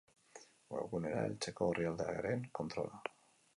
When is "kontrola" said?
2.61-3.07